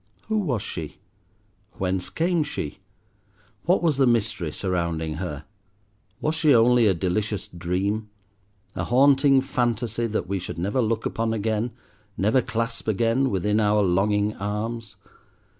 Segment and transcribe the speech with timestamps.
[0.29, 0.97] Who was she?
[1.73, 2.79] Whence came she?
[3.65, 5.45] What was the mystery surrounding her?
[6.19, 8.09] Was she only a delicious dream,
[8.75, 11.69] a haunting phantasy that we should never look upon again,
[12.17, 14.95] never clasp again within our longing arms?